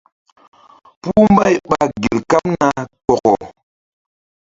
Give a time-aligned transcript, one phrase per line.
[1.01, 2.67] Puh mbay ɓa gel kaɓ na
[3.05, 3.33] kɔkɔ.